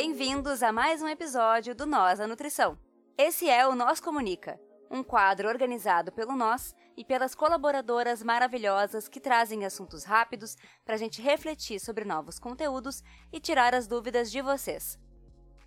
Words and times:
Bem-vindos 0.00 0.62
a 0.62 0.70
mais 0.70 1.02
um 1.02 1.08
episódio 1.08 1.74
do 1.74 1.84
Nós 1.84 2.20
a 2.20 2.26
Nutrição. 2.28 2.78
Esse 3.18 3.50
é 3.50 3.66
o 3.66 3.74
Nós 3.74 3.98
Comunica, 3.98 4.56
um 4.88 5.02
quadro 5.02 5.48
organizado 5.48 6.12
pelo 6.12 6.36
Nós 6.36 6.72
e 6.96 7.04
pelas 7.04 7.34
colaboradoras 7.34 8.22
maravilhosas 8.22 9.08
que 9.08 9.18
trazem 9.18 9.64
assuntos 9.64 10.04
rápidos 10.04 10.56
para 10.84 10.94
a 10.94 10.96
gente 10.96 11.20
refletir 11.20 11.80
sobre 11.80 12.04
novos 12.04 12.38
conteúdos 12.38 13.02
e 13.32 13.40
tirar 13.40 13.74
as 13.74 13.88
dúvidas 13.88 14.30
de 14.30 14.40
vocês. 14.40 14.96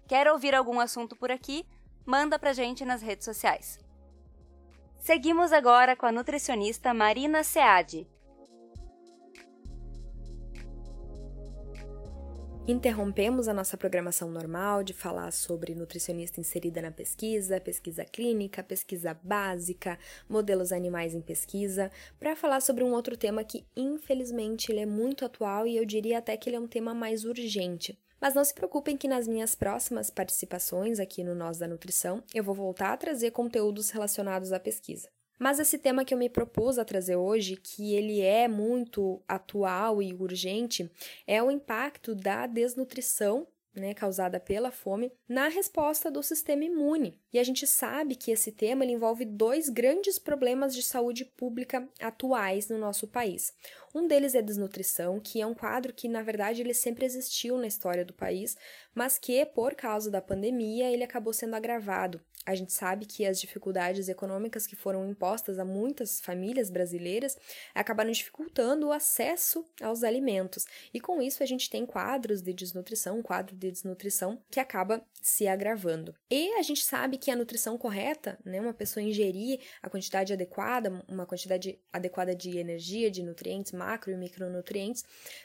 Quer 0.07 0.31
ouvir 0.31 0.55
algum 0.55 0.79
assunto 0.79 1.13
por 1.13 1.29
aqui? 1.29 1.67
Manda 2.05 2.39
pra 2.39 2.53
gente 2.53 2.85
nas 2.85 3.01
redes 3.01 3.25
sociais. 3.25 3.79
Seguimos 4.97 5.51
agora 5.51 5.93
com 5.93 6.05
a 6.05 6.11
nutricionista 6.11 6.93
Marina 6.93 7.43
Seade, 7.43 8.09
Interrompemos 12.67 13.47
a 13.47 13.55
nossa 13.55 13.75
programação 13.75 14.29
normal 14.29 14.83
de 14.83 14.93
falar 14.93 15.31
sobre 15.31 15.73
nutricionista 15.73 16.39
inserida 16.39 16.79
na 16.79 16.91
pesquisa, 16.91 17.59
pesquisa 17.59 18.05
clínica, 18.05 18.61
pesquisa 18.61 19.17
básica, 19.23 19.97
modelos 20.29 20.71
animais 20.71 21.15
em 21.15 21.21
pesquisa, 21.21 21.91
para 22.19 22.35
falar 22.35 22.61
sobre 22.61 22.83
um 22.83 22.93
outro 22.93 23.17
tema 23.17 23.43
que, 23.43 23.65
infelizmente, 23.75 24.71
ele 24.71 24.81
é 24.81 24.85
muito 24.85 25.25
atual 25.25 25.65
e 25.65 25.75
eu 25.75 25.83
diria 25.85 26.19
até 26.19 26.37
que 26.37 26.49
ele 26.49 26.55
é 26.55 26.59
um 26.59 26.67
tema 26.67 26.93
mais 26.93 27.25
urgente. 27.25 27.97
Mas 28.21 28.35
não 28.35 28.45
se 28.45 28.53
preocupem 28.53 28.95
que 28.95 29.07
nas 29.07 29.27
minhas 29.27 29.55
próximas 29.55 30.11
participações 30.11 30.99
aqui 30.99 31.23
no 31.23 31.33
Nós 31.33 31.57
da 31.57 31.67
Nutrição, 31.67 32.23
eu 32.31 32.43
vou 32.43 32.53
voltar 32.53 32.93
a 32.93 32.97
trazer 32.97 33.31
conteúdos 33.31 33.89
relacionados 33.89 34.53
à 34.53 34.59
pesquisa. 34.59 35.09
Mas 35.41 35.59
esse 35.59 35.79
tema 35.79 36.05
que 36.05 36.13
eu 36.13 36.19
me 36.19 36.29
propus 36.29 36.77
a 36.77 36.85
trazer 36.85 37.15
hoje, 37.15 37.55
que 37.55 37.95
ele 37.95 38.21
é 38.21 38.47
muito 38.47 39.19
atual 39.27 39.99
e 39.99 40.13
urgente, 40.13 40.87
é 41.25 41.41
o 41.41 41.49
impacto 41.49 42.13
da 42.13 42.45
desnutrição 42.45 43.47
né, 43.73 43.95
causada 43.95 44.39
pela 44.39 44.69
fome 44.69 45.11
na 45.27 45.47
resposta 45.47 46.11
do 46.11 46.21
sistema 46.21 46.63
imune. 46.63 47.19
E 47.33 47.39
a 47.39 47.43
gente 47.43 47.65
sabe 47.65 48.15
que 48.15 48.29
esse 48.29 48.51
tema 48.51 48.85
envolve 48.85 49.25
dois 49.25 49.67
grandes 49.67 50.19
problemas 50.19 50.75
de 50.75 50.83
saúde 50.83 51.25
pública 51.25 51.89
atuais 51.99 52.69
no 52.69 52.77
nosso 52.77 53.07
país. 53.07 53.51
Um 53.93 54.07
deles 54.07 54.35
é 54.35 54.41
desnutrição, 54.41 55.19
que 55.19 55.41
é 55.41 55.45
um 55.45 55.53
quadro 55.53 55.93
que, 55.93 56.07
na 56.07 56.21
verdade, 56.21 56.61
ele 56.61 56.73
sempre 56.73 57.05
existiu 57.05 57.57
na 57.57 57.67
história 57.67 58.05
do 58.05 58.13
país, 58.13 58.55
mas 58.95 59.17
que, 59.17 59.45
por 59.45 59.75
causa 59.75 60.09
da 60.09 60.21
pandemia, 60.21 60.89
ele 60.89 61.03
acabou 61.03 61.33
sendo 61.33 61.55
agravado. 61.55 62.21
A 62.43 62.55
gente 62.55 62.73
sabe 62.73 63.05
que 63.05 63.25
as 63.25 63.39
dificuldades 63.39 64.09
econômicas 64.09 64.65
que 64.65 64.75
foram 64.75 65.07
impostas 65.07 65.59
a 65.59 65.65
muitas 65.65 66.19
famílias 66.19 66.71
brasileiras 66.71 67.37
acabaram 67.73 68.11
dificultando 68.11 68.87
o 68.87 68.91
acesso 68.91 69.63
aos 69.79 70.03
alimentos. 70.03 70.65
E 70.91 70.99
com 70.99 71.21
isso 71.21 71.43
a 71.43 71.45
gente 71.45 71.69
tem 71.69 71.85
quadros 71.85 72.41
de 72.41 72.51
desnutrição, 72.51 73.19
um 73.19 73.21
quadro 73.21 73.55
de 73.55 73.69
desnutrição 73.69 74.41
que 74.49 74.59
acaba 74.59 75.05
se 75.21 75.47
agravando. 75.47 76.15
E 76.31 76.53
a 76.53 76.63
gente 76.63 76.83
sabe 76.83 77.17
que 77.17 77.29
a 77.29 77.35
nutrição 77.35 77.77
correta, 77.77 78.39
né, 78.43 78.59
uma 78.59 78.73
pessoa 78.73 79.03
ingerir 79.03 79.59
a 79.81 79.89
quantidade 79.89 80.33
adequada, 80.33 81.03
uma 81.07 81.27
quantidade 81.27 81.79
adequada 81.93 82.35
de 82.35 82.57
energia, 82.57 83.11
de 83.11 83.21
nutrientes, 83.21 83.71
macro 83.81 84.11
e 84.11 84.15
micronutrientes, 84.15 85.03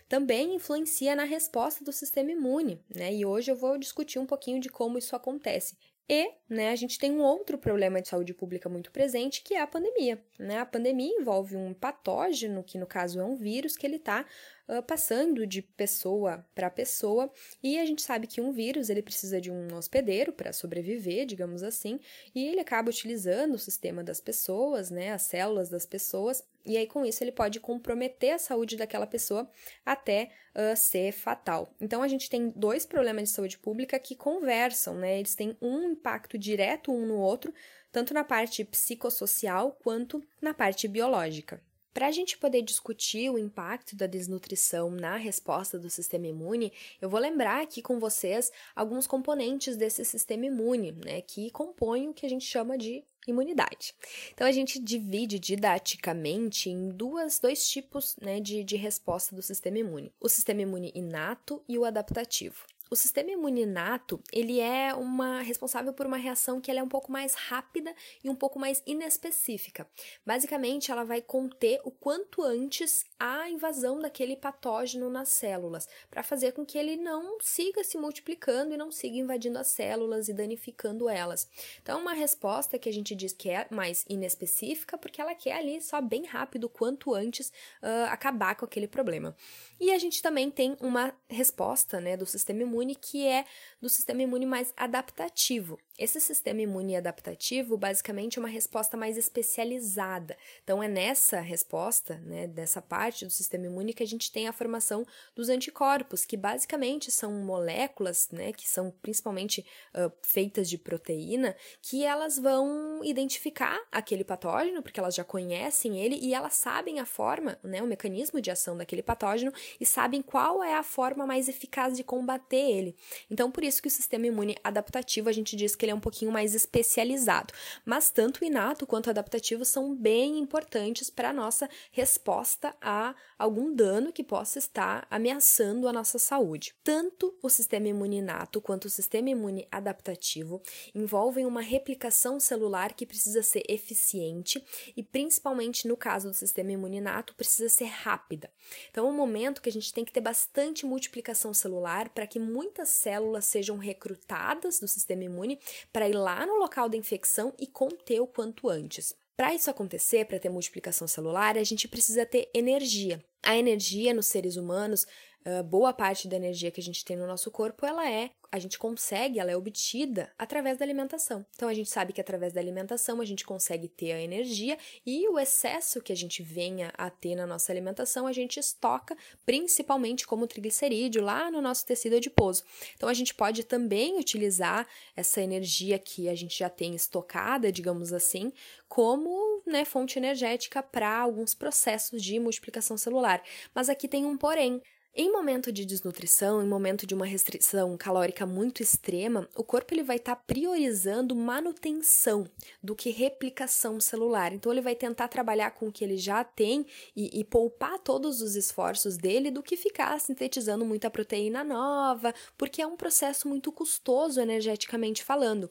também 0.08 0.54
influencia 0.54 1.16
na 1.16 1.24
resposta 1.24 1.82
do 1.82 1.92
sistema 1.92 2.30
imune, 2.30 2.80
né? 2.94 3.12
E 3.14 3.24
hoje 3.24 3.50
eu 3.50 3.56
vou 3.56 3.78
discutir 3.78 4.18
um 4.18 4.26
pouquinho 4.26 4.60
de 4.60 4.68
como 4.68 4.98
isso 4.98 5.16
acontece. 5.16 5.76
E, 6.08 6.30
né, 6.48 6.70
a 6.70 6.76
gente 6.76 7.00
tem 7.00 7.10
um 7.10 7.20
outro 7.20 7.58
problema 7.58 8.00
de 8.00 8.08
saúde 8.08 8.32
pública 8.32 8.68
muito 8.68 8.92
presente, 8.92 9.42
que 9.42 9.54
é 9.54 9.60
a 9.60 9.66
pandemia. 9.66 10.22
Né? 10.38 10.58
A 10.58 10.66
pandemia 10.66 11.12
envolve 11.18 11.56
um 11.56 11.74
patógeno, 11.74 12.62
que 12.62 12.78
no 12.78 12.86
caso 12.86 13.18
é 13.18 13.24
um 13.24 13.34
vírus, 13.34 13.76
que 13.76 13.84
ele 13.84 13.96
está 13.96 14.24
uh, 14.68 14.82
passando 14.82 15.46
de 15.46 15.62
pessoa 15.62 16.44
para 16.54 16.70
pessoa, 16.70 17.30
e 17.62 17.78
a 17.78 17.84
gente 17.84 18.02
sabe 18.02 18.26
que 18.26 18.40
um 18.40 18.52
vírus 18.52 18.90
ele 18.90 19.02
precisa 19.02 19.40
de 19.40 19.50
um 19.50 19.74
hospedeiro 19.76 20.32
para 20.32 20.52
sobreviver, 20.52 21.26
digamos 21.26 21.62
assim, 21.62 22.00
e 22.34 22.46
ele 22.46 22.60
acaba 22.60 22.90
utilizando 22.90 23.54
o 23.54 23.58
sistema 23.58 24.02
das 24.02 24.20
pessoas, 24.20 24.90
né, 24.90 25.12
as 25.12 25.22
células 25.22 25.68
das 25.68 25.86
pessoas, 25.86 26.44
e 26.64 26.76
aí 26.76 26.86
com 26.86 27.04
isso 27.06 27.22
ele 27.22 27.32
pode 27.32 27.60
comprometer 27.60 28.32
a 28.32 28.38
saúde 28.38 28.76
daquela 28.76 29.06
pessoa 29.06 29.48
até 29.84 30.30
uh, 30.54 30.76
ser 30.76 31.12
fatal. 31.12 31.72
Então 31.80 32.02
a 32.02 32.08
gente 32.08 32.28
tem 32.28 32.52
dois 32.56 32.84
problemas 32.84 33.28
de 33.28 33.34
saúde 33.34 33.58
pública 33.58 33.98
que 33.98 34.16
conversam, 34.16 34.96
né? 34.96 35.18
Eles 35.18 35.34
têm 35.34 35.56
um 35.62 35.82
impacto 35.90 36.36
direto 36.36 36.92
um 36.92 37.06
no 37.06 37.18
outro, 37.18 37.54
tanto 37.92 38.12
na 38.12 38.24
parte 38.24 38.64
psicossocial 38.64 39.78
quanto 39.82 40.22
na 40.42 40.52
parte 40.52 40.88
biológica. 40.88 41.62
Para 41.96 42.08
a 42.08 42.12
gente 42.12 42.36
poder 42.36 42.60
discutir 42.60 43.30
o 43.30 43.38
impacto 43.38 43.96
da 43.96 44.06
desnutrição 44.06 44.90
na 44.90 45.16
resposta 45.16 45.78
do 45.78 45.88
sistema 45.88 46.26
imune, 46.26 46.70
eu 47.00 47.08
vou 47.08 47.18
lembrar 47.18 47.62
aqui 47.62 47.80
com 47.80 47.98
vocês 47.98 48.52
alguns 48.74 49.06
componentes 49.06 49.78
desse 49.78 50.04
sistema 50.04 50.44
imune, 50.44 50.92
né, 50.92 51.22
que 51.22 51.50
compõem 51.52 52.10
o 52.10 52.12
que 52.12 52.26
a 52.26 52.28
gente 52.28 52.44
chama 52.44 52.76
de 52.76 53.02
imunidade. 53.26 53.94
Então 54.34 54.46
a 54.46 54.52
gente 54.52 54.78
divide 54.78 55.38
didaticamente 55.38 56.68
em 56.68 56.90
duas, 56.90 57.38
dois 57.38 57.66
tipos 57.66 58.14
né, 58.20 58.40
de, 58.40 58.62
de 58.62 58.76
resposta 58.76 59.34
do 59.34 59.40
sistema 59.40 59.78
imune: 59.78 60.12
o 60.20 60.28
sistema 60.28 60.60
imune 60.60 60.92
inato 60.94 61.64
e 61.66 61.78
o 61.78 61.84
adaptativo. 61.86 62.62
O 62.88 62.94
sistema 62.94 63.30
imune 63.32 63.62
inato, 63.62 64.22
ele 64.32 64.60
é 64.60 64.94
uma 64.94 65.40
responsável 65.40 65.92
por 65.92 66.06
uma 66.06 66.16
reação 66.16 66.60
que 66.60 66.70
ela 66.70 66.78
é 66.78 66.82
um 66.82 66.88
pouco 66.88 67.10
mais 67.10 67.34
rápida 67.34 67.92
e 68.22 68.30
um 68.30 68.34
pouco 68.34 68.60
mais 68.60 68.80
inespecífica. 68.86 69.88
Basicamente, 70.24 70.92
ela 70.92 71.02
vai 71.02 71.20
conter 71.20 71.80
o 71.82 71.90
quanto 71.90 72.42
antes 72.42 73.04
a 73.18 73.50
invasão 73.50 73.98
daquele 73.98 74.36
patógeno 74.36 75.10
nas 75.10 75.30
células, 75.30 75.88
para 76.08 76.22
fazer 76.22 76.52
com 76.52 76.64
que 76.64 76.78
ele 76.78 76.96
não 76.96 77.38
siga 77.40 77.82
se 77.82 77.98
multiplicando 77.98 78.72
e 78.74 78.76
não 78.76 78.92
siga 78.92 79.16
invadindo 79.16 79.58
as 79.58 79.68
células 79.68 80.28
e 80.28 80.32
danificando 80.32 81.08
elas. 81.08 81.48
Então, 81.82 82.00
uma 82.00 82.12
resposta 82.12 82.78
que 82.78 82.88
a 82.88 82.92
gente 82.92 83.14
diz 83.16 83.32
que 83.32 83.50
é 83.50 83.66
mais 83.68 84.04
inespecífica, 84.08 84.96
porque 84.96 85.20
ela 85.20 85.34
quer 85.34 85.54
ali 85.54 85.80
só 85.80 86.00
bem 86.00 86.24
rápido, 86.24 86.68
quanto 86.68 87.14
antes, 87.14 87.48
uh, 87.82 88.06
acabar 88.10 88.54
com 88.54 88.64
aquele 88.64 88.86
problema. 88.86 89.34
E 89.80 89.90
a 89.90 89.98
gente 89.98 90.22
também 90.22 90.50
tem 90.50 90.76
uma 90.80 91.12
resposta 91.28 92.00
né, 92.00 92.16
do 92.16 92.26
sistema 92.26 92.62
imune 92.76 92.94
que 92.94 93.26
é 93.26 93.44
do 93.80 93.88
sistema 93.88 94.22
imune 94.22 94.46
mais 94.46 94.72
adaptativo. 94.76 95.78
Esse 95.98 96.20
sistema 96.20 96.60
imune 96.60 96.94
adaptativo, 96.94 97.76
basicamente, 97.78 98.38
é 98.38 98.40
uma 98.40 98.48
resposta 98.48 98.98
mais 98.98 99.16
especializada. 99.16 100.36
Então, 100.62 100.82
é 100.82 100.88
nessa 100.88 101.40
resposta, 101.40 102.18
né, 102.18 102.46
dessa 102.46 102.82
parte 102.82 103.24
do 103.24 103.30
sistema 103.30 103.64
imune, 103.64 103.94
que 103.94 104.02
a 104.02 104.06
gente 104.06 104.30
tem 104.30 104.46
a 104.46 104.52
formação 104.52 105.06
dos 105.34 105.48
anticorpos, 105.48 106.26
que 106.26 106.36
basicamente 106.36 107.10
são 107.10 107.32
moléculas, 107.32 108.28
né, 108.30 108.52
que 108.52 108.68
são 108.68 108.90
principalmente 109.00 109.64
uh, 109.94 110.12
feitas 110.22 110.68
de 110.68 110.76
proteína, 110.76 111.56
que 111.80 112.04
elas 112.04 112.38
vão 112.38 113.00
identificar 113.02 113.80
aquele 113.90 114.24
patógeno, 114.24 114.82
porque 114.82 115.00
elas 115.00 115.14
já 115.14 115.24
conhecem 115.24 115.98
ele 115.98 116.18
e 116.20 116.34
elas 116.34 116.54
sabem 116.54 117.00
a 117.00 117.06
forma, 117.06 117.58
né, 117.62 117.82
o 117.82 117.86
mecanismo 117.86 118.38
de 118.38 118.50
ação 118.50 118.76
daquele 118.76 119.02
patógeno 119.02 119.52
e 119.80 119.86
sabem 119.86 120.20
qual 120.20 120.62
é 120.62 120.74
a 120.74 120.82
forma 120.82 121.26
mais 121.26 121.48
eficaz 121.48 121.96
de 121.96 122.04
combater 122.04 122.56
ele. 122.56 122.96
Então, 123.30 123.50
por 123.50 123.64
isso 123.64 123.80
que 123.80 123.88
o 123.88 123.90
sistema 123.90 124.26
imune 124.26 124.56
adaptativo, 124.62 125.30
a 125.30 125.32
gente 125.32 125.56
diz 125.56 125.74
que 125.74 125.85
ele 125.86 125.92
é 125.92 125.94
um 125.94 126.00
pouquinho 126.00 126.32
mais 126.32 126.54
especializado. 126.54 127.54
Mas 127.84 128.10
tanto 128.10 128.42
o 128.42 128.44
inato 128.44 128.86
quanto 128.86 129.06
o 129.06 129.10
adaptativo 129.10 129.64
são 129.64 129.94
bem 129.94 130.38
importantes 130.38 131.08
para 131.08 131.30
a 131.30 131.32
nossa 131.32 131.68
resposta 131.92 132.74
a 132.80 133.14
algum 133.38 133.74
dano 133.74 134.12
que 134.12 134.24
possa 134.24 134.58
estar 134.58 135.06
ameaçando 135.10 135.88
a 135.88 135.92
nossa 135.92 136.18
saúde. 136.18 136.74
Tanto 136.82 137.36
o 137.42 137.48
sistema 137.48 137.88
imune 137.88 138.18
inato 138.18 138.60
quanto 138.60 138.86
o 138.86 138.90
sistema 138.90 139.30
imune 139.30 139.66
adaptativo 139.70 140.60
envolvem 140.94 141.46
uma 141.46 141.60
replicação 141.60 142.40
celular 142.40 142.94
que 142.94 143.06
precisa 143.06 143.42
ser 143.42 143.62
eficiente 143.68 144.64
e, 144.96 145.02
principalmente 145.02 145.86
no 145.86 145.96
caso 145.96 146.28
do 146.28 146.34
sistema 146.34 146.72
imune 146.72 146.96
inato, 146.96 147.34
precisa 147.34 147.68
ser 147.68 147.86
rápida. 147.86 148.50
Então, 148.90 149.06
é 149.06 149.10
um 149.10 149.16
momento 149.16 149.62
que 149.62 149.68
a 149.68 149.72
gente 149.72 149.92
tem 149.92 150.04
que 150.04 150.12
ter 150.12 150.20
bastante 150.20 150.86
multiplicação 150.86 151.54
celular 151.54 152.08
para 152.08 152.26
que 152.26 152.38
muitas 152.38 152.88
células 152.88 153.44
sejam 153.44 153.76
recrutadas 153.76 154.80
do 154.80 154.88
sistema 154.88 155.24
imune 155.24 155.58
para 155.92 156.08
ir 156.08 156.14
lá 156.14 156.46
no 156.46 156.56
local 156.56 156.88
da 156.88 156.96
infecção 156.96 157.52
e 157.58 157.66
conter 157.66 158.20
o 158.20 158.26
quanto 158.26 158.68
antes. 158.68 159.14
Para 159.36 159.54
isso 159.54 159.70
acontecer, 159.70 160.24
para 160.24 160.38
ter 160.38 160.48
multiplicação 160.48 161.06
celular, 161.06 161.58
a 161.58 161.64
gente 161.64 161.86
precisa 161.86 162.24
ter 162.24 162.48
energia. 162.54 163.22
A 163.42 163.56
energia 163.56 164.14
nos 164.14 164.26
seres 164.26 164.56
humanos 164.56 165.06
ah, 165.46 165.62
boa 165.62 165.92
parte 165.92 166.26
da 166.26 166.34
energia 166.34 166.72
que 166.72 166.80
a 166.80 166.82
gente 166.82 167.04
tem 167.04 167.16
no 167.16 167.24
nosso 167.24 167.52
corpo, 167.52 167.86
ela 167.86 168.10
é, 168.10 168.30
a 168.50 168.58
gente 168.58 168.76
consegue, 168.76 169.38
ela 169.38 169.52
é 169.52 169.56
obtida 169.56 170.32
através 170.36 170.76
da 170.76 170.84
alimentação. 170.84 171.46
Então 171.54 171.68
a 171.68 171.74
gente 171.74 171.88
sabe 171.88 172.12
que 172.12 172.20
através 172.20 172.52
da 172.52 172.60
alimentação 172.60 173.20
a 173.20 173.24
gente 173.24 173.44
consegue 173.44 173.86
ter 173.86 174.10
a 174.10 174.20
energia 174.20 174.76
e 175.06 175.28
o 175.28 175.38
excesso 175.38 176.02
que 176.02 176.12
a 176.12 176.16
gente 176.16 176.42
venha 176.42 176.92
a 176.98 177.08
ter 177.08 177.36
na 177.36 177.46
nossa 177.46 177.70
alimentação, 177.70 178.26
a 178.26 178.32
gente 178.32 178.58
estoca 178.58 179.16
principalmente 179.44 180.26
como 180.26 180.48
triglicerídeo 180.48 181.22
lá 181.22 181.48
no 181.48 181.62
nosso 181.62 181.86
tecido 181.86 182.16
adiposo. 182.16 182.64
Então 182.96 183.08
a 183.08 183.14
gente 183.14 183.32
pode 183.32 183.62
também 183.62 184.18
utilizar 184.18 184.84
essa 185.14 185.40
energia 185.40 185.96
que 185.96 186.28
a 186.28 186.34
gente 186.34 186.58
já 186.58 186.68
tem 186.68 186.96
estocada, 186.96 187.70
digamos 187.70 188.12
assim, 188.12 188.52
como 188.88 189.62
né, 189.64 189.84
fonte 189.84 190.18
energética 190.18 190.82
para 190.82 191.20
alguns 191.20 191.54
processos 191.54 192.20
de 192.20 192.40
multiplicação 192.40 192.96
celular. 192.96 193.40
Mas 193.72 193.88
aqui 193.88 194.08
tem 194.08 194.26
um 194.26 194.36
porém 194.36 194.82
Em 195.18 195.32
momento 195.32 195.72
de 195.72 195.86
desnutrição, 195.86 196.62
em 196.62 196.68
momento 196.68 197.06
de 197.06 197.14
uma 197.14 197.24
restrição 197.24 197.96
calórica 197.96 198.44
muito 198.44 198.82
extrema, 198.82 199.48
o 199.56 199.64
corpo 199.64 199.94
ele 199.94 200.02
vai 200.02 200.16
estar 200.16 200.36
tá 200.36 200.42
priorizando 200.46 201.34
manutenção 201.34 202.46
do 202.82 202.94
que 202.94 203.08
replicação 203.08 203.98
celular. 203.98 204.52
Então 204.52 204.70
ele 204.70 204.82
vai 204.82 204.94
tentar 204.94 205.28
trabalhar 205.28 205.70
com 205.70 205.88
o 205.88 205.92
que 205.92 206.04
ele 206.04 206.18
já 206.18 206.44
tem 206.44 206.84
e, 207.16 207.40
e 207.40 207.44
poupar 207.44 207.98
todos 207.98 208.42
os 208.42 208.56
esforços 208.56 209.16
dele 209.16 209.50
do 209.50 209.62
que 209.62 209.74
ficar 209.74 210.20
sintetizando 210.20 210.84
muita 210.84 211.08
proteína 211.08 211.64
nova, 211.64 212.34
porque 212.58 212.82
é 212.82 212.86
um 212.86 212.94
processo 212.94 213.48
muito 213.48 213.72
custoso 213.72 214.38
energeticamente 214.38 215.24
falando. 215.24 215.70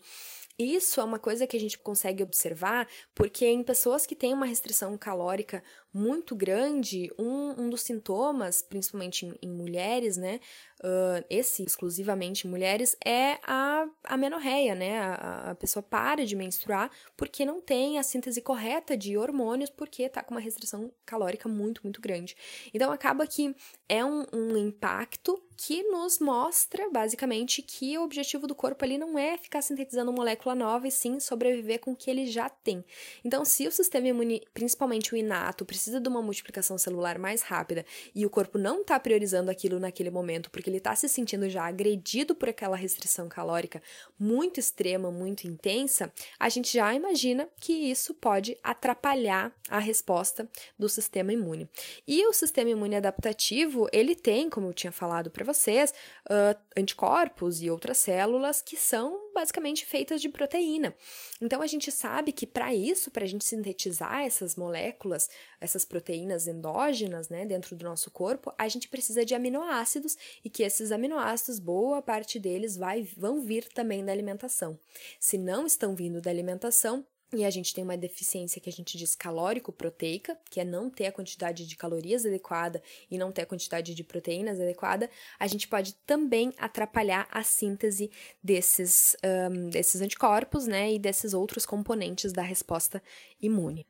Isso 0.57 1.01
é 1.01 1.03
uma 1.03 1.19
coisa 1.19 1.45
que 1.45 1.57
a 1.57 1.59
gente 1.59 1.77
consegue 1.77 2.23
observar 2.23 2.87
porque 3.13 3.45
em 3.45 3.61
pessoas 3.61 4.05
que 4.05 4.15
têm 4.15 4.33
uma 4.33 4.45
restrição 4.45 4.97
calórica 4.97 5.61
muito 5.93 6.35
grande, 6.35 7.11
um, 7.19 7.63
um 7.63 7.69
dos 7.69 7.81
sintomas, 7.81 8.61
principalmente 8.61 9.25
em, 9.25 9.37
em 9.41 9.49
mulheres, 9.49 10.15
né, 10.15 10.39
uh, 10.81 11.25
esse 11.29 11.63
exclusivamente 11.63 12.47
em 12.47 12.49
mulheres, 12.49 12.95
é 13.05 13.37
a 13.43 13.85
amenorreia, 14.03 14.75
né, 14.75 14.99
a, 14.99 15.51
a, 15.51 15.55
pessoa 15.55 15.83
para 15.83 16.25
de 16.25 16.35
menstruar 16.35 16.89
porque 17.17 17.45
não 17.45 17.61
tem 17.61 17.97
a 17.97 18.03
síntese 18.03 18.41
correta 18.41 18.95
de 18.95 19.17
hormônios, 19.17 19.69
porque 19.69 20.07
tá 20.07 20.23
com 20.23 20.33
uma 20.33 20.41
restrição 20.41 20.91
calórica 21.05 21.49
muito, 21.49 21.81
muito 21.83 21.99
grande. 21.99 22.35
Então 22.73 22.91
acaba 22.91 23.27
que 23.27 23.53
é 23.87 24.03
um, 24.03 24.25
um 24.33 24.57
impacto 24.57 25.41
que 25.57 25.83
nos 25.83 26.19
mostra, 26.19 26.89
basicamente, 26.89 27.61
que 27.61 27.97
o 27.97 28.03
objetivo 28.03 28.47
do 28.47 28.55
corpo 28.55 28.83
ali 28.83 28.97
não 28.97 29.17
é 29.17 29.37
ficar 29.37 29.61
sintetizando 29.61 30.11
molécula 30.11 30.55
nova, 30.55 30.87
e 30.87 30.91
sim 30.91 31.19
sobreviver 31.19 31.79
com 31.79 31.91
o 31.91 31.95
que 31.95 32.09
ele 32.09 32.25
já 32.25 32.49
tem. 32.49 32.83
Então, 33.23 33.45
se 33.45 33.67
o 33.67 33.71
sistema 33.71 34.07
imune, 34.07 34.41
principalmente 34.53 35.13
o 35.13 35.17
inato, 35.17 35.65
precisa 35.65 35.99
de 35.99 36.09
uma 36.09 36.21
multiplicação 36.21 36.77
celular 36.77 37.17
mais 37.17 37.41
rápida 37.41 37.85
e 38.13 38.25
o 38.25 38.29
corpo 38.29 38.57
não 38.57 38.81
está 38.81 38.99
priorizando 38.99 39.51
aquilo 39.51 39.79
naquele 39.79 40.09
momento 40.09 40.49
porque 40.49 40.69
ele 40.69 40.77
está 40.77 40.95
se 40.95 41.07
sentindo 41.07 41.49
já 41.49 41.65
agredido 41.65 42.35
por 42.35 42.49
aquela 42.49 42.75
restrição 42.75 43.27
calórica 43.27 43.81
muito 44.19 44.59
extrema, 44.59 45.11
muito 45.11 45.47
intensa, 45.47 46.11
a 46.39 46.49
gente 46.49 46.73
já 46.73 46.93
imagina 46.93 47.47
que 47.59 47.73
isso 47.73 48.13
pode 48.13 48.57
atrapalhar 48.63 49.53
a 49.69 49.79
resposta 49.79 50.47
do 50.77 50.89
sistema 50.89 51.33
imune. 51.33 51.69
E 52.07 52.25
o 52.27 52.33
sistema 52.33 52.69
imune 52.69 52.95
adaptativo, 52.95 53.87
ele 53.91 54.15
tem, 54.15 54.49
como 54.49 54.67
eu 54.67 54.73
tinha 54.73 54.91
falado 54.91 55.29
para 55.29 55.44
vocês, 55.45 55.93
uh, 56.25 56.59
anticorpos 56.75 57.61
e 57.61 57.69
outras 57.69 57.97
células 57.97 58.61
que 58.61 58.75
são 58.75 59.31
basicamente 59.33 59.85
feitas 59.85 60.21
de 60.21 60.27
proteína. 60.27 60.93
Então 61.41 61.61
a 61.61 61.67
gente 61.67 61.91
sabe 61.91 62.31
que 62.31 62.45
para 62.45 62.73
isso, 62.73 63.11
para 63.11 63.23
a 63.23 63.27
gente 63.27 63.45
sintetizar 63.45 64.21
essas 64.25 64.55
moléculas, 64.55 65.29
essas 65.61 65.85
proteínas 65.85 66.47
endógenas, 66.47 67.29
né, 67.29 67.45
dentro 67.45 67.75
do 67.75 67.85
nosso 67.85 68.11
corpo, 68.11 68.53
a 68.57 68.67
gente 68.67 68.89
precisa 68.89 69.23
de 69.23 69.33
aminoácidos 69.33 70.17
e 70.43 70.49
que 70.49 70.63
esses 70.63 70.91
aminoácidos, 70.91 71.59
boa 71.59 72.01
parte 72.01 72.39
deles 72.39 72.75
vai, 72.75 73.03
vão 73.15 73.41
vir 73.41 73.65
também 73.69 74.03
da 74.03 74.11
alimentação. 74.11 74.79
Se 75.19 75.37
não 75.37 75.65
estão 75.65 75.95
vindo 75.95 76.21
da 76.21 76.29
alimentação, 76.29 77.05
e 77.35 77.43
a 77.45 77.49
gente 77.49 77.73
tem 77.73 77.83
uma 77.83 77.97
deficiência 77.97 78.61
que 78.61 78.69
a 78.69 78.73
gente 78.73 78.97
diz 78.97 79.15
calórico-proteica, 79.15 80.37
que 80.49 80.59
é 80.59 80.65
não 80.65 80.89
ter 80.89 81.07
a 81.07 81.11
quantidade 81.11 81.65
de 81.65 81.75
calorias 81.75 82.25
adequada 82.25 82.81
e 83.09 83.17
não 83.17 83.31
ter 83.31 83.43
a 83.43 83.45
quantidade 83.45 83.93
de 83.93 84.03
proteínas 84.03 84.59
adequada, 84.59 85.09
a 85.39 85.47
gente 85.47 85.67
pode 85.67 85.93
também 86.05 86.53
atrapalhar 86.57 87.27
a 87.31 87.43
síntese 87.43 88.11
desses, 88.43 89.15
um, 89.51 89.69
desses 89.69 90.01
anticorpos, 90.01 90.67
né, 90.67 90.93
e 90.93 90.99
desses 90.99 91.33
outros 91.33 91.65
componentes 91.65 92.31
da 92.31 92.41
resposta 92.41 93.01
imune. 93.41 93.85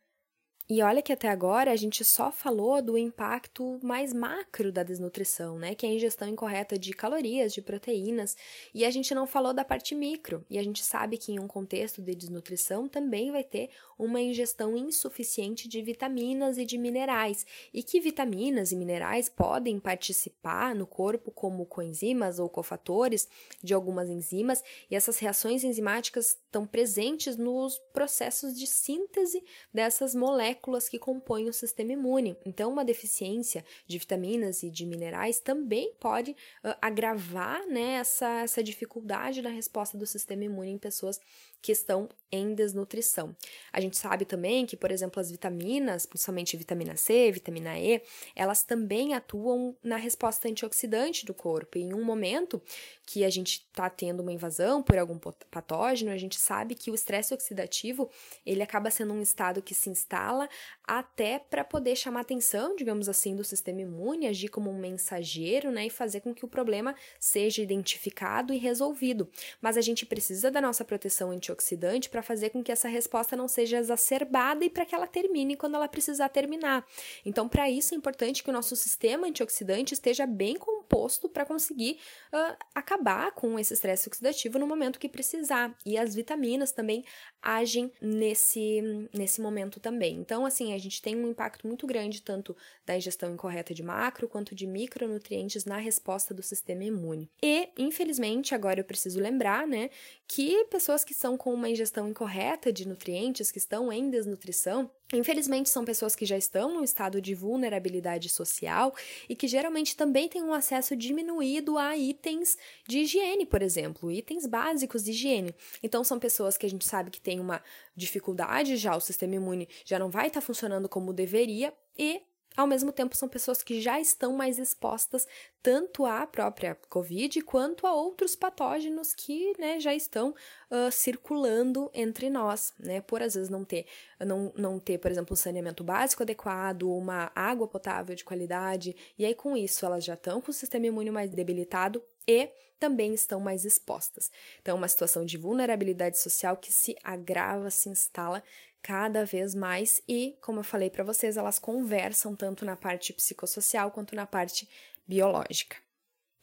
E 0.67 0.81
olha 0.81 0.99
que 0.99 1.13
até 1.13 1.29
agora 1.29 1.71
a 1.71 1.75
gente 1.75 2.03
só 2.03 2.31
falou 2.31 2.81
do 2.81 2.97
impacto 2.97 3.79
mais 3.83 4.11
macro 4.11 4.71
da 4.71 4.81
desnutrição, 4.81 5.59
né? 5.59 5.75
Que 5.75 5.85
é 5.85 5.89
a 5.89 5.93
ingestão 5.93 6.27
incorreta 6.27 6.75
de 6.75 6.91
calorias, 6.91 7.53
de 7.53 7.61
proteínas, 7.61 8.35
e 8.73 8.83
a 8.83 8.89
gente 8.89 9.13
não 9.13 9.27
falou 9.27 9.53
da 9.53 9.63
parte 9.63 9.93
micro. 9.93 10.43
E 10.49 10.57
a 10.57 10.63
gente 10.63 10.83
sabe 10.83 11.19
que 11.19 11.31
em 11.31 11.39
um 11.39 11.47
contexto 11.47 12.01
de 12.01 12.15
desnutrição 12.15 12.87
também 12.87 13.31
vai 13.31 13.43
ter 13.43 13.69
uma 13.95 14.19
ingestão 14.19 14.75
insuficiente 14.75 15.69
de 15.69 15.83
vitaminas 15.83 16.57
e 16.57 16.65
de 16.65 16.79
minerais, 16.79 17.45
e 17.71 17.83
que 17.83 17.99
vitaminas 17.99 18.71
e 18.71 18.75
minerais 18.75 19.29
podem 19.29 19.79
participar 19.79 20.73
no 20.73 20.87
corpo 20.87 21.29
como 21.29 21.67
coenzimas 21.67 22.39
ou 22.39 22.49
cofatores 22.49 23.29
de 23.63 23.75
algumas 23.75 24.09
enzimas, 24.09 24.63
e 24.89 24.95
essas 24.95 25.19
reações 25.19 25.63
enzimáticas 25.63 26.39
estão 26.43 26.65
presentes 26.65 27.37
nos 27.37 27.77
processos 27.93 28.57
de 28.57 28.65
síntese 28.65 29.43
dessas 29.71 30.15
moléculas 30.15 30.54
moléculas 30.55 30.87
que 30.89 30.97
compõem 30.97 31.49
o 31.49 31.53
sistema 31.53 31.91
imune. 31.91 32.37
Então, 32.45 32.71
uma 32.71 32.85
deficiência 32.85 33.63
de 33.85 33.97
vitaminas 33.97 34.63
e 34.63 34.69
de 34.69 34.85
minerais 34.85 35.39
também 35.39 35.93
pode 35.99 36.31
uh, 36.31 36.75
agravar 36.81 37.65
né, 37.67 37.95
essa, 37.95 38.41
essa 38.41 38.63
dificuldade 38.63 39.41
na 39.41 39.49
resposta 39.49 39.97
do 39.97 40.05
sistema 40.05 40.43
imune 40.45 40.71
em 40.71 40.77
pessoas 40.77 41.19
que 41.65 41.71
estão 41.71 42.07
em 42.31 42.53
desnutrição. 42.53 43.35
A 43.73 43.81
gente 43.81 43.97
sabe 43.97 44.23
também 44.23 44.65
que, 44.67 44.77
por 44.77 44.91
exemplo, 44.91 45.19
as 45.19 45.31
vitaminas, 45.31 46.05
principalmente 46.05 46.57
vitamina 46.57 46.95
C, 46.95 47.31
vitamina 47.31 47.79
E, 47.79 48.01
elas 48.35 48.61
também 48.61 49.15
atuam 49.15 49.75
na 49.81 49.95
resposta 49.95 50.47
antioxidante 50.47 51.25
do 51.25 51.33
corpo. 51.33 51.77
E 51.77 51.81
em 51.81 51.93
um 51.93 52.03
momento 52.03 52.61
que 53.05 53.23
a 53.23 53.29
gente 53.29 53.65
está 53.67 53.89
tendo 53.89 54.19
uma 54.21 54.31
invasão 54.31 54.83
por 54.83 54.97
algum 54.97 55.17
patógeno, 55.49 56.11
a 56.11 56.17
gente 56.17 56.39
sabe 56.39 56.75
que 56.75 56.91
o 56.91 56.95
estresse 56.95 57.33
oxidativo 57.33 58.09
ele 58.45 58.61
acaba 58.61 58.91
sendo 58.91 59.13
um 59.13 59.21
estado 59.21 59.61
que 59.61 59.73
se 59.73 59.89
instala 59.89 60.47
até 60.83 61.39
para 61.39 61.63
poder 61.63 61.95
chamar 61.95 62.21
atenção, 62.21 62.75
digamos 62.75 63.09
assim, 63.09 63.35
do 63.35 63.43
sistema 63.43 63.81
imune, 63.81 64.27
agir 64.27 64.49
como 64.49 64.69
um 64.69 64.77
mensageiro, 64.77 65.71
né, 65.71 65.87
e 65.87 65.89
fazer 65.89 66.21
com 66.21 66.33
que 66.33 66.45
o 66.45 66.47
problema 66.47 66.95
seja 67.19 67.61
identificado 67.61 68.53
e 68.53 68.57
resolvido. 68.57 69.29
Mas 69.61 69.77
a 69.77 69.81
gente 69.81 70.05
precisa 70.05 70.51
da 70.51 70.61
nossa 70.61 70.83
proteção 70.83 71.31
antioxidante 71.31 71.54
antioxidante 71.55 72.09
para 72.09 72.21
fazer 72.21 72.49
com 72.49 72.61
que 72.61 72.71
essa 72.71 72.87
resposta 72.87 73.35
não 73.35 73.47
seja 73.47 73.77
exacerbada 73.77 74.63
e 74.65 74.69
para 74.69 74.85
que 74.85 74.93
ela 74.93 75.07
termine 75.07 75.55
quando 75.55 75.75
ela 75.75 75.87
precisar 75.87 76.29
terminar. 76.29 76.85
Então, 77.25 77.47
para 77.47 77.69
isso 77.69 77.93
é 77.93 77.97
importante 77.97 78.43
que 78.43 78.49
o 78.49 78.53
nosso 78.53 78.75
sistema 78.75 79.27
antioxidante 79.27 79.93
esteja 79.93 80.25
bem 80.25 80.55
composto 80.85 81.27
para 81.27 81.45
conseguir 81.45 81.97
uh, 82.31 82.55
acabar 82.73 83.31
com 83.31 83.57
esse 83.59 83.73
estresse 83.73 84.07
oxidativo 84.07 84.59
no 84.59 84.67
momento 84.67 84.99
que 84.99 85.09
precisar. 85.09 85.75
E 85.85 85.97
as 85.97 86.13
vitaminas 86.13 86.71
também 86.71 87.03
agem 87.41 87.91
nesse, 88.01 88.81
nesse 89.13 89.41
momento 89.41 89.79
também. 89.79 90.15
Então, 90.17 90.45
assim, 90.45 90.73
a 90.73 90.77
gente 90.77 91.01
tem 91.01 91.15
um 91.15 91.29
impacto 91.29 91.67
muito 91.67 91.85
grande 91.87 92.21
tanto 92.21 92.55
da 92.85 92.95
ingestão 92.95 93.33
incorreta 93.33 93.73
de 93.73 93.83
macro 93.83 94.27
quanto 94.27 94.55
de 94.55 94.67
micronutrientes 94.67 95.65
na 95.65 95.77
resposta 95.77 96.33
do 96.33 96.43
sistema 96.43 96.83
imune. 96.83 97.29
E, 97.41 97.69
infelizmente, 97.77 98.55
agora 98.55 98.79
eu 98.79 98.85
preciso 98.85 99.19
lembrar, 99.19 99.67
né, 99.67 99.89
que 100.27 100.65
pessoas 100.65 101.03
que 101.03 101.13
são 101.13 101.37
com 101.37 101.53
uma 101.53 101.69
ingestão 101.69 102.07
incorreta 102.07 102.71
de 102.71 102.87
nutrientes, 102.87 103.51
que 103.51 103.57
estão 103.57 103.91
em 103.91 104.09
desnutrição, 104.09 104.89
Infelizmente, 105.17 105.69
são 105.69 105.85
pessoas 105.85 106.15
que 106.15 106.25
já 106.25 106.37
estão 106.37 106.73
no 106.73 106.83
estado 106.83 107.21
de 107.21 107.33
vulnerabilidade 107.33 108.29
social 108.29 108.93
e 109.29 109.35
que 109.35 109.47
geralmente 109.47 109.95
também 109.95 110.27
têm 110.27 110.43
um 110.43 110.53
acesso 110.53 110.95
diminuído 110.95 111.77
a 111.77 111.97
itens 111.97 112.57
de 112.87 112.99
higiene, 112.99 113.45
por 113.45 113.61
exemplo, 113.61 114.11
itens 114.11 114.45
básicos 114.45 115.03
de 115.03 115.11
higiene. 115.11 115.55
Então, 115.81 116.03
são 116.03 116.19
pessoas 116.19 116.57
que 116.57 116.65
a 116.65 116.69
gente 116.69 116.85
sabe 116.85 117.09
que 117.09 117.21
tem 117.21 117.39
uma 117.39 117.61
dificuldade 117.95 118.77
já, 118.77 118.95
o 118.95 119.01
sistema 119.01 119.35
imune 119.35 119.67
já 119.85 119.97
não 119.97 120.09
vai 120.09 120.27
estar 120.27 120.41
tá 120.41 120.45
funcionando 120.45 120.89
como 120.89 121.13
deveria 121.13 121.73
e 121.97 122.21
ao 122.55 122.67
mesmo 122.67 122.91
tempo, 122.91 123.15
são 123.15 123.27
pessoas 123.27 123.61
que 123.61 123.81
já 123.81 123.99
estão 123.99 124.33
mais 124.33 124.57
expostas 124.57 125.27
tanto 125.61 126.05
à 126.05 126.25
própria 126.27 126.75
Covid 126.89 127.41
quanto 127.41 127.87
a 127.87 127.93
outros 127.93 128.35
patógenos 128.35 129.13
que 129.13 129.53
né, 129.57 129.79
já 129.79 129.93
estão 129.93 130.29
uh, 130.29 130.91
circulando 130.91 131.89
entre 131.93 132.29
nós, 132.29 132.73
né? 132.79 133.01
Por 133.01 133.21
às 133.21 133.33
vezes 133.33 133.49
não 133.49 133.65
ter, 133.65 133.85
não, 134.19 134.53
não 134.55 134.79
ter, 134.79 134.99
por 134.99 135.09
exemplo, 135.09 135.33
um 135.33 135.37
saneamento 135.37 135.83
básico 135.83 136.23
adequado, 136.23 136.83
uma 136.83 137.31
água 137.33 137.67
potável 137.67 138.15
de 138.15 138.23
qualidade, 138.23 138.95
e 139.17 139.25
aí 139.25 139.33
com 139.33 139.57
isso 139.57 139.85
elas 139.85 140.05
já 140.05 140.13
estão 140.13 140.39
com 140.39 140.51
o 140.51 140.53
sistema 140.53 140.85
imune 140.85 141.09
mais 141.09 141.31
debilitado 141.31 142.01
e 142.27 142.49
também 142.79 143.13
estão 143.13 143.39
mais 143.39 143.65
expostas. 143.65 144.29
Então, 144.61 144.75
é 144.75 144.77
uma 144.77 144.87
situação 144.87 145.25
de 145.25 145.37
vulnerabilidade 145.37 146.19
social 146.19 146.57
que 146.57 146.71
se 146.71 146.95
agrava, 147.03 147.69
se 147.71 147.89
instala 147.89 148.43
cada 148.85 149.25
vez 149.25 149.55
mais 149.55 149.99
e, 150.07 150.37
como 150.43 150.59
eu 150.59 150.63
falei 150.63 150.91
para 150.91 151.03
vocês, 151.03 151.37
elas 151.37 151.57
conversam 151.57 152.35
tanto 152.35 152.63
na 152.63 152.75
parte 152.75 153.11
psicossocial 153.13 153.89
quanto 153.89 154.15
na 154.15 154.27
parte 154.27 154.69
biológica. 155.07 155.77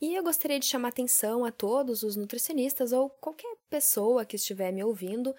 E 0.00 0.16
eu 0.16 0.25
gostaria 0.25 0.58
de 0.58 0.66
chamar 0.66 0.88
atenção 0.88 1.44
a 1.44 1.52
todos 1.52 2.02
os 2.02 2.16
nutricionistas 2.16 2.90
ou 2.90 3.08
qualquer 3.08 3.54
pessoa 3.70 4.25
que 4.25 4.34
estiver 4.34 4.72
me 4.72 4.82
ouvindo 4.82 5.32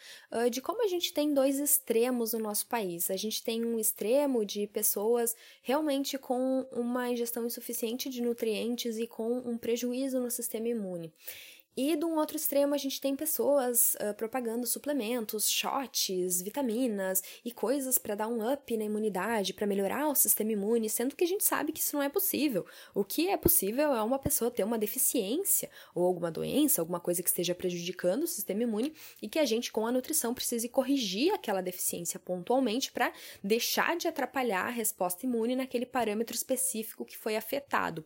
de 0.50 0.62
como 0.62 0.82
a 0.82 0.88
gente 0.88 1.12
tem 1.12 1.34
dois 1.34 1.60
extremos 1.60 2.32
no 2.32 2.40
nosso 2.40 2.68
país. 2.68 3.12
A 3.12 3.18
gente 3.18 3.44
tem 3.44 3.66
um 3.66 3.78
extremo 3.78 4.46
de 4.46 4.66
pessoas 4.68 5.36
realmente 5.62 6.18
com 6.18 6.66
uma 6.72 7.10
ingestão 7.10 7.46
insuficiente 7.46 8.10
de 8.10 8.22
nutrientes 8.22 8.98
e 8.98 9.06
com 9.06 9.40
um 9.40 9.58
prejuízo 9.58 10.22
no 10.22 10.32
sistema 10.32 10.70
imune. 10.70 11.12
E 11.76 11.98
um 12.06 12.18
outro 12.18 12.38
extremo, 12.38 12.76
a 12.76 12.78
gente 12.78 13.02
tem 13.02 13.16
pessoas 13.16 13.96
uh, 13.96 14.14
propagando 14.14 14.68
suplementos, 14.68 15.50
shots, 15.50 16.40
vitaminas 16.42 17.24
e 17.44 17.52
coisas 17.52 17.98
para 17.98 18.14
dar 18.14 18.28
um 18.28 18.52
up 18.52 18.78
na 18.78 18.84
imunidade, 18.84 19.54
para 19.54 19.66
melhorar 19.66 20.08
o 20.08 20.14
sistema 20.14 20.52
imune, 20.52 20.88
sendo 20.88 21.16
que 21.16 21.24
a 21.24 21.28
gente 21.28 21.44
sabe 21.44 21.72
que 21.72 21.80
isso 21.80 21.96
não 21.96 22.04
é 22.04 22.10
possível. 22.10 22.64
O 22.94 23.04
que 23.04 23.30
é 23.30 23.38
possível 23.38 23.92
é 23.94 24.04
uma 24.04 24.20
pessoa 24.20 24.52
ter 24.52 24.64
uma 24.64 24.78
deficiência 24.78 25.68
ou 25.96 26.06
alguma 26.06 26.30
doença, 26.30 26.80
alguma 26.80 27.00
coisa 27.00 27.24
que 27.24 27.30
esteja 27.30 27.56
prejudicando 27.56 28.24
o 28.24 28.28
sistema 28.28 28.62
imune 28.62 28.94
e 29.20 29.28
que 29.28 29.40
a 29.40 29.46
gente, 29.46 29.72
com 29.72 29.88
a 29.88 29.92
nutrição, 29.92 30.34
precise 30.34 30.70
corrigir 30.70 31.34
aquela 31.34 31.62
deficiência 31.62 32.20
pontualmente 32.20 32.92
para 32.92 33.12
deixar 33.44 33.98
de 33.98 34.08
atrapalhar 34.08 34.68
a 34.68 34.70
resposta 34.70 35.26
imune 35.26 35.56
naquele 35.56 35.88
parâmetro 35.88 36.36
específico 36.36 37.04
que 37.04 37.18
foi 37.18 37.36
afetado. 37.36 38.06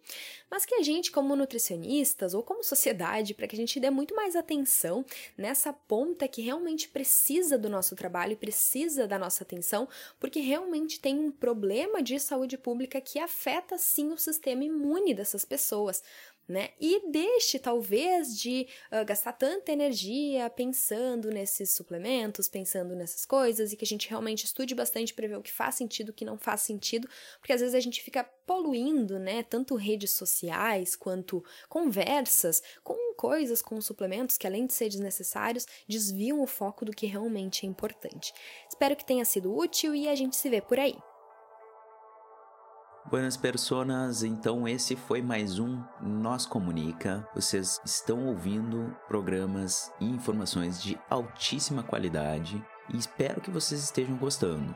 Mas 0.50 0.66
que 0.66 0.76
a 0.76 0.82
gente, 0.82 1.12
como 1.12 1.36
nutricionistas 1.36 2.34
ou 2.34 2.42
como 2.42 2.64
sociedade, 2.64 3.34
para 3.34 3.46
que 3.46 3.57
a 3.58 3.62
gente 3.66 3.80
dê 3.80 3.90
muito 3.90 4.16
mais 4.16 4.36
atenção 4.36 5.06
nessa 5.38 5.74
ponta 5.74 6.28
que 6.28 6.42
realmente 6.42 6.88
precisa 6.90 7.58
do 7.58 7.70
nosso 7.70 7.96
trabalho 7.96 8.38
precisa 8.38 9.08
da 9.08 9.18
nossa 9.18 9.44
atenção, 9.44 9.88
porque 10.20 10.40
realmente 10.40 11.00
tem 11.00 11.20
um 11.20 11.32
problema 11.32 12.02
de 12.02 12.20
saúde 12.20 12.58
pública 12.58 13.02
que 13.02 13.20
afeta 13.20 13.78
sim 13.78 14.12
o 14.12 14.18
sistema 14.18 14.64
imune 14.64 15.14
dessas 15.14 15.44
pessoas 15.44 16.04
né? 16.48 16.70
E 16.80 17.12
deixe 17.12 17.60
talvez 17.60 18.38
de 18.38 18.68
uh, 18.92 19.06
gastar 19.06 19.34
tanta 19.34 19.72
energia 19.72 20.50
pensando 20.50 21.30
nesses 21.30 21.74
suplementos, 21.74 22.48
pensando 22.48 22.96
nessas 22.96 23.26
coisas 23.26 23.74
e 23.74 23.76
que 23.76 23.84
a 23.84 23.88
gente 23.88 24.10
realmente 24.10 24.46
estude 24.46 24.74
bastante 24.74 25.14
para 25.14 25.28
ver 25.28 25.38
o 25.38 25.42
que 25.42 25.52
faz 25.52 25.76
sentido, 25.76 26.10
o 26.10 26.14
que 26.14 26.24
não 26.24 26.38
faz 26.38 26.62
sentido, 26.62 27.10
porque 27.40 27.52
às 27.52 27.60
vezes 27.60 27.76
a 27.76 27.80
gente 27.80 28.02
fica 28.02 28.24
poluindo, 28.24 29.20
né? 29.20 29.44
Tanto 29.44 29.76
redes 29.76 30.12
sociais 30.12 30.96
quanto 30.96 31.44
conversas 31.68 32.62
com 32.84 33.14
coisas, 33.16 33.62
com 33.62 33.82
suplementos 33.82 34.38
que 34.38 34.48
além 34.48 34.66
de 34.66 34.74
ser 34.74 34.88
desnecessários, 34.90 35.66
desviam 35.88 36.42
o 36.42 36.48
foco 36.48 36.86
do 36.86 36.94
que 36.94 37.06
realmente 37.06 37.66
é 37.66 37.70
importante. 37.70 38.34
Espero 38.70 38.96
que 38.96 39.06
tenha 39.06 39.26
sido 39.26 39.54
útil 39.54 39.94
e 39.94 40.08
a 40.08 40.16
gente 40.16 40.36
se 40.36 40.50
vê 40.50 40.62
por 40.62 40.80
aí. 40.80 40.96
Buenas 43.06 43.38
personas, 43.38 44.22
então 44.22 44.68
esse 44.68 44.96
foi 44.96 45.22
mais 45.22 45.60
um 45.60 45.82
Nós 46.02 46.46
Comunica. 46.46 47.28
Vocês 47.34 47.80
estão 47.86 48.26
ouvindo 48.28 48.94
programas 49.08 49.92
e 50.00 50.06
informações 50.06 50.82
de 50.82 51.00
altíssima 51.10 51.84
qualidade 51.84 52.62
e 52.94 52.98
espero 52.98 53.40
que 53.40 53.50
vocês 53.52 53.82
estejam 53.82 54.18
gostando. 54.18 54.76